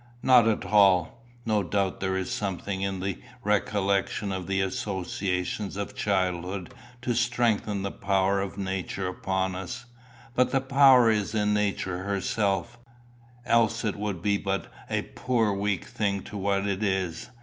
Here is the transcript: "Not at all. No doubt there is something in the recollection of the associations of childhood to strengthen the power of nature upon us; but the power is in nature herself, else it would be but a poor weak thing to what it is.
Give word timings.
"Not 0.23 0.47
at 0.47 0.65
all. 0.65 1.23
No 1.45 1.61
doubt 1.61 1.99
there 1.99 2.17
is 2.17 2.31
something 2.31 2.81
in 2.81 3.01
the 3.01 3.19
recollection 3.43 4.31
of 4.31 4.47
the 4.47 4.59
associations 4.59 5.77
of 5.77 5.93
childhood 5.95 6.73
to 7.03 7.13
strengthen 7.13 7.83
the 7.83 7.91
power 7.91 8.41
of 8.41 8.57
nature 8.57 9.07
upon 9.07 9.53
us; 9.53 9.85
but 10.33 10.49
the 10.49 10.59
power 10.59 11.11
is 11.11 11.35
in 11.35 11.53
nature 11.53 11.99
herself, 11.99 12.79
else 13.45 13.85
it 13.85 13.95
would 13.95 14.23
be 14.23 14.37
but 14.37 14.73
a 14.89 15.03
poor 15.03 15.53
weak 15.53 15.85
thing 15.85 16.23
to 16.23 16.35
what 16.35 16.65
it 16.65 16.81
is. 16.81 17.29